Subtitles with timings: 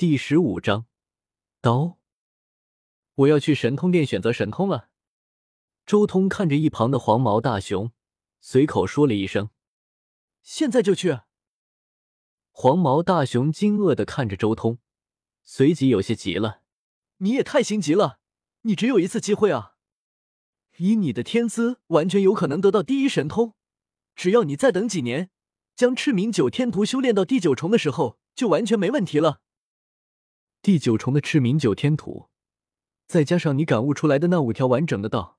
[0.00, 0.86] 第十五章，
[1.60, 1.98] 刀。
[3.16, 4.88] 我要去神通殿选择神通了。
[5.84, 7.92] 周通看着一旁的黄毛大熊，
[8.40, 9.50] 随口说了一声
[10.40, 11.18] ：“现在就去。”
[12.50, 14.78] 黄毛大熊惊愕的看着周通，
[15.42, 16.62] 随即有些急了
[17.20, 18.20] ：“你也太心急了！
[18.62, 19.74] 你只有一次机会啊！
[20.78, 23.52] 以你的天资，完全有可能得到第一神通。
[24.16, 25.28] 只要你再等几年，
[25.76, 29.42] 将赤明九天图修炼到第九重的时候，就完全没问题了。
[30.62, 32.28] 第九重的赤明九天图，
[33.06, 35.38] 再加上你感悟出来的那五条完整的道，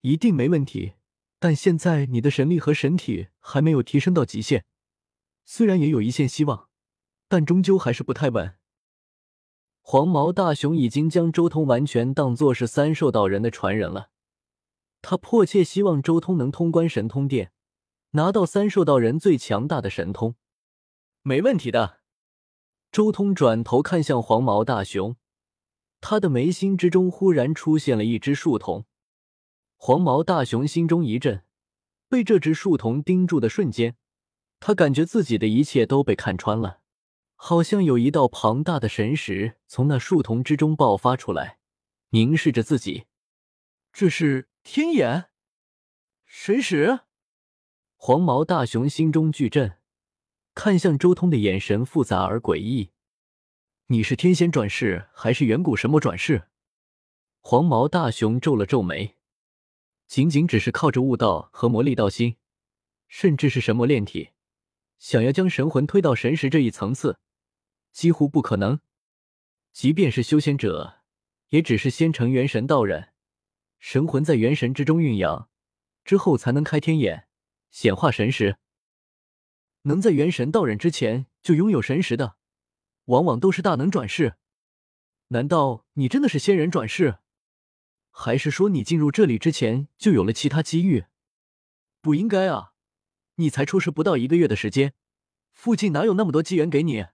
[0.00, 0.94] 一定没问题。
[1.38, 4.64] 但现在你的神力和神体还没有提升到极限。”
[5.46, 6.68] 虽然也有一线希望，
[7.28, 8.56] 但终究还是不太稳。
[9.82, 14.10] 黄毛大熊已经将周通完全当作是三兽道人的传人了，
[15.00, 17.52] 他迫切希望周通能通关神通殿，
[18.10, 20.34] 拿到三兽道人最强大的神通。
[21.22, 21.99] 没问题的。
[22.92, 25.16] 周通转头看向黄毛大熊，
[26.00, 28.84] 他的眉心之中忽然出现了一只树瞳。
[29.76, 31.44] 黄毛大熊心中一震，
[32.08, 33.96] 被这只树瞳盯住的瞬间。
[34.58, 36.80] 他感觉自己的一切都被看穿了，
[37.36, 41.58] 好像有一道庞大的神识从那树丛之中爆发出来，
[42.10, 43.06] 凝视着自己。
[43.92, 45.30] 这是天眼
[46.26, 47.00] 神识。
[47.96, 49.78] 黄毛大熊心中巨震，
[50.62, 52.90] 看向周通的眼神复杂而诡异。
[53.86, 56.48] 你是天仙转世还是远古神魔转世？
[57.40, 59.16] 黄毛大熊皱了皱眉，
[60.06, 62.36] 仅仅只是靠着悟道和魔力道心，
[63.08, 64.32] 甚至是神魔炼体。
[64.98, 67.18] 想要将神魂推到神识这一层次，
[67.90, 68.80] 几乎不可能。
[69.72, 70.98] 即便是修仙者，
[71.48, 73.14] 也只是先成元神道人，
[73.78, 75.48] 神魂在元神之中蕴养，
[76.04, 77.28] 之后才能开天眼，
[77.70, 78.58] 显化神识。
[79.82, 82.36] 能在元神道人之前就拥有神识的，
[83.06, 84.36] 往往都是大能转世。
[85.28, 87.18] 难道你真的是仙人转世？
[88.10, 91.04] 还是说你进入这里之前就有了其他机遇？
[92.00, 92.72] 不应该啊！
[93.36, 94.94] 你才出世不到一个月的时间，
[95.52, 97.06] 附近哪有那么多机缘给你？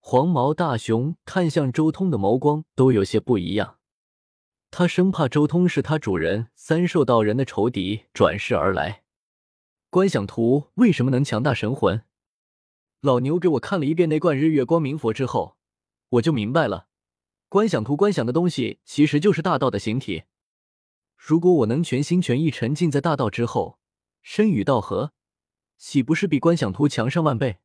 [0.00, 3.78] 黄毛大熊看向周通的眸光都有些不一样，
[4.70, 9.03] 他生怕周通是他主人三兽道人的仇敌转世而来。
[9.94, 12.02] 观想图为什么能强大神魂？
[13.00, 15.56] 老牛给我看了一遍那罐日月光明佛之后，
[16.08, 16.88] 我就明白了。
[17.48, 20.24] 观想图观想的东西其实就是大道的形体。
[21.16, 23.78] 如果我能全心全意沉浸在大道之后，
[24.20, 25.12] 身与道合。
[25.78, 27.58] 岂不是比观想图强上万倍？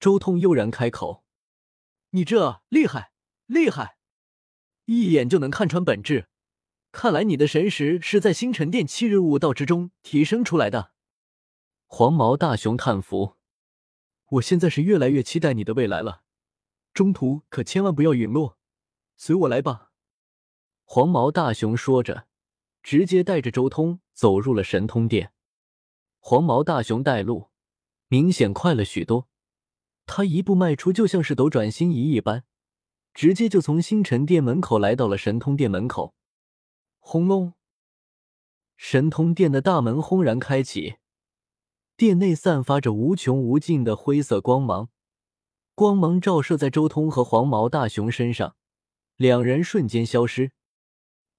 [0.00, 1.22] 周通悠然开口
[2.10, 3.12] ：“你这厉害，
[3.46, 3.98] 厉害，
[4.86, 6.26] 一眼就能看穿本质。
[6.90, 10.94] 看来你的神识是在星辰殿七日悟道之中提升出来的。”
[11.90, 13.36] 黄毛大熊叹服
[14.32, 16.22] ：“我现在是越来越期待你的未来了，
[16.92, 18.58] 中途可千万不要陨落，
[19.16, 19.90] 随我来吧。”
[20.84, 22.28] 黄毛大熊说着，
[22.82, 25.32] 直接带着周通走入了神通殿。
[26.18, 27.48] 黄毛大熊带路，
[28.08, 29.26] 明显快了许多。
[30.04, 32.44] 他一步迈出，就像是斗转星移一般，
[33.14, 36.14] 直接就从星辰殿门口来到了神通殿门口。
[36.98, 37.54] 轰隆！
[38.76, 40.96] 神通殿的大门轰然开启，
[41.98, 44.88] 殿内散发着无穷无尽的灰色光芒，
[45.74, 48.54] 光芒照射在周通和黄毛大熊身上，
[49.16, 50.52] 两人瞬间消失。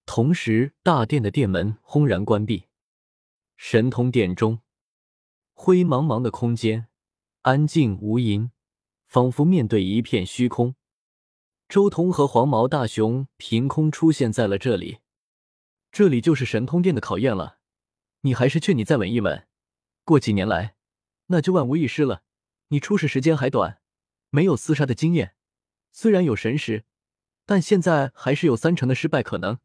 [0.06, 2.66] 同时，大殿的殿门轰然关闭。
[3.56, 4.60] 神通殿中。
[5.54, 6.88] 灰茫茫的空间，
[7.44, 8.50] 安静无垠，
[9.08, 10.76] 仿佛面对一片虚空。
[11.70, 14.98] 周通和黄毛大熊凭空出现在了这里，
[15.90, 17.60] 这里就是神通殿的考验了。
[18.24, 19.48] 你还是劝你再稳一稳，
[20.10, 20.74] 过几年来，
[21.28, 22.24] 那就万无一失了。
[22.70, 23.80] 你出世时间还短，
[24.32, 25.36] 没有厮杀的经验，
[25.92, 26.84] 虽然有神识，
[27.46, 29.60] 但现在还是有三成的失败可能。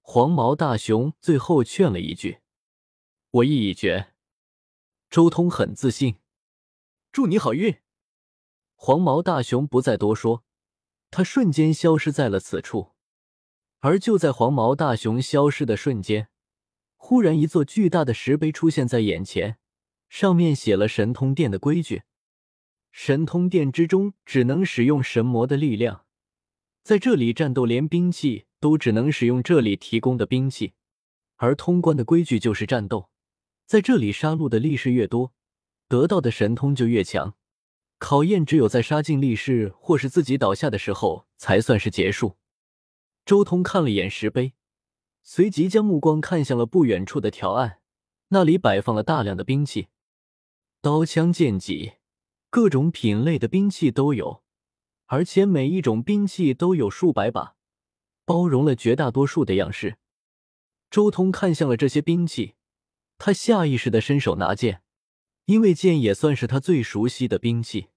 [0.00, 2.40] 黄毛大熊最后劝了一句
[3.30, 4.12] ：“我意已决。”
[5.08, 6.18] 周通很自信，
[7.12, 7.80] 祝你好运。
[8.74, 10.42] 黄毛大熊不再多说，
[11.12, 12.96] 他瞬间消失在了此处。
[13.78, 16.28] 而就在黄毛大熊消失的瞬间，
[17.06, 19.58] 忽然一座巨大的石碑出现在眼前，
[20.08, 22.04] 上面写了神通殿的规矩：
[22.92, 26.06] 神通殿之中只能使用神魔的力量，
[26.82, 30.72] 在这里战斗连兵器都只能使用这里提供的兵器，
[31.36, 33.10] 而通关的规矩就是战斗。
[33.66, 35.34] 在这里杀戮的力士越多，
[35.86, 37.34] 得到的神通就越强。
[37.98, 42.38] 考验只有在杀尽力士或是自己倒下的时候才算是结束。
[43.26, 44.54] 周通看了眼石碑，
[45.26, 47.80] 随即将目光看向了不远处的条案，
[48.28, 49.88] 那里摆放了大量的兵器，
[50.82, 51.94] 刀枪剑戟，
[52.50, 54.42] 各种品类的兵器都有，
[55.06, 57.56] 而且每一种兵器都有数百把，
[58.26, 59.96] 包容了绝大多数的样式。
[60.90, 62.56] 周通看向了这些兵器，
[63.16, 64.82] 他下意识的伸手拿剑，
[65.46, 67.88] 因为剑也算是他最熟悉的兵器。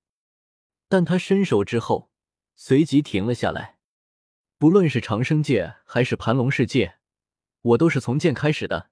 [0.88, 2.10] 但他伸手之后，
[2.56, 3.80] 随即停了下来。
[4.58, 6.97] 不论是长生剑还是盘龙世界，
[7.68, 8.90] 我都是从剑开始的。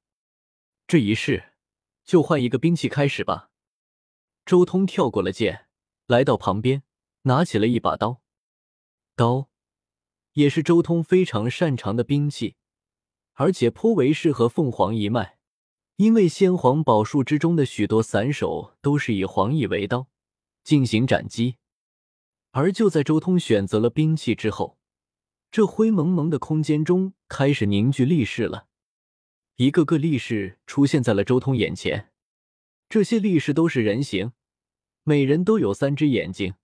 [0.87, 1.53] 这一世，
[2.03, 3.49] 就换一个兵器开始吧。
[4.45, 5.67] 周通跳过了剑，
[6.07, 6.83] 来到旁边，
[7.23, 8.21] 拿起了一把刀。
[9.15, 9.49] 刀，
[10.33, 12.55] 也是周通非常擅长的兵器，
[13.33, 15.37] 而且颇为适合凤凰一脉，
[15.95, 20.07] 因为先皇宝术之中的许多散手都是以黄翼为刀
[20.63, 21.55] 进行斩击。
[22.51, 24.77] 而就在周通选择了兵器之后，
[25.55, 28.67] 这灰蒙蒙的空间中开始凝聚力士了，
[29.55, 32.11] 一个个力士出现在了周通眼前。
[32.89, 34.33] 这些力士都是人形，
[35.03, 36.55] 每人都有三只眼睛，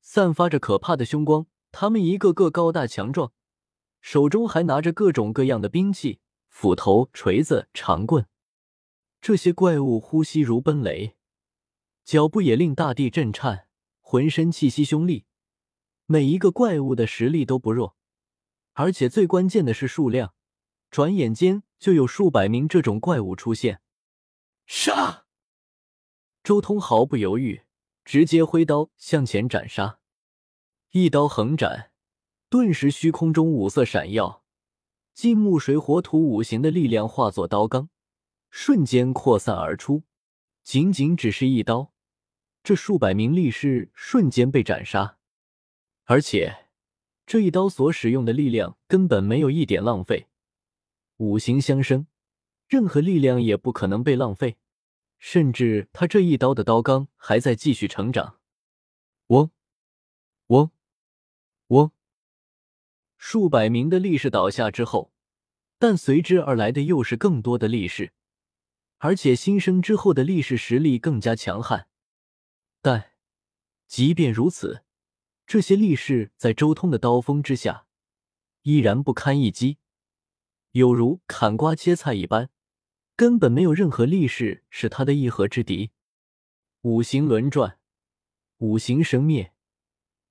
[0.00, 1.46] 散发着可怕的凶光。
[1.70, 3.32] 他们一个个高大强壮，
[4.00, 6.18] 手中还拿着各种各样的兵器：
[6.48, 8.26] 斧头、锤子、长棍。
[9.20, 11.14] 这些怪物呼吸如奔雷，
[12.04, 13.68] 脚步也令大地震颤，
[14.00, 15.24] 浑身气息凶厉。
[16.06, 17.96] 每一个怪物的实力都不弱，
[18.72, 20.34] 而且最关键的是数量。
[20.90, 23.80] 转眼间就有数百名这种怪物出现。
[24.66, 25.26] 杀！
[26.42, 27.62] 周通毫不犹豫，
[28.04, 30.00] 直接挥刀向前斩杀，
[30.90, 31.92] 一刀横斩，
[32.48, 34.42] 顿时虚空中五色闪耀，
[35.14, 37.88] 金木水火土五行的力量化作刀罡，
[38.50, 40.02] 瞬间扩散而出。
[40.64, 41.92] 仅仅只是一刀，
[42.64, 45.18] 这数百名力士瞬间被斩杀。
[46.04, 46.69] 而且，
[47.30, 50.26] 这一刀所使用的力量根本没有一点浪费，
[51.18, 52.08] 五行相生，
[52.66, 54.56] 任何力量也不可能被浪费，
[55.20, 58.40] 甚至他这一刀的刀罡还在继续成长。
[59.28, 59.52] 嗡，
[60.48, 60.72] 嗡，
[61.68, 61.92] 嗡，
[63.16, 65.12] 数百名的力士倒下之后，
[65.78, 68.12] 但随之而来的又是更多的力士，
[68.98, 71.86] 而且新生之后的力士实力更加强悍。
[72.82, 73.12] 但
[73.86, 74.82] 即便如此。
[75.50, 77.88] 这些力士在周通的刀锋之下，
[78.62, 79.78] 依然不堪一击，
[80.70, 82.50] 有如砍瓜切菜一般，
[83.16, 85.90] 根本没有任何力士是他的一合之敌。
[86.82, 87.80] 五行轮转，
[88.58, 89.52] 五行生灭，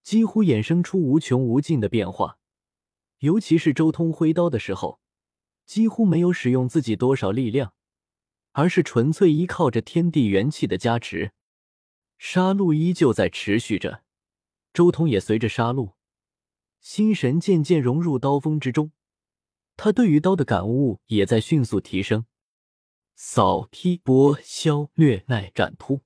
[0.03, 2.39] 几乎衍生出无穷无尽的变化。
[3.17, 5.01] 尤其是周通挥刀的时候，
[5.65, 7.73] 几乎没有使用自己多少力量，
[8.53, 11.33] 而是纯粹依靠着天地元气的加持。
[12.17, 14.05] 杀戮依旧在持续着。
[14.71, 15.93] 周通也随着杀戮，
[16.79, 18.91] 心神渐渐融入刀锋之中，
[19.75, 22.25] 他对于刀的感悟也在迅速提升。
[23.15, 26.01] 扫、劈、剥、削、掠、耐、斩、突，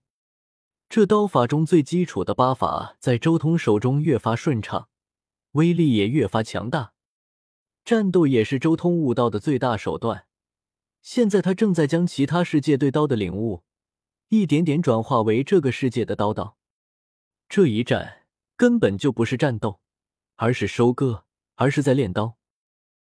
[0.89, 4.89] 这刀法中最基础的八法，在周通手中越发顺畅，
[5.51, 6.93] 威力也越发强大。
[7.85, 10.25] 战斗也是周通悟道的最大手段。
[11.01, 13.63] 现在他正在将其他世界对刀的领悟，
[14.29, 16.57] 一点点转化为这个世界的刀道。
[17.49, 18.22] 这一战。
[18.63, 19.81] 根本就不是战斗，
[20.37, 21.25] 而是收割，
[21.55, 22.37] 而是在练刀。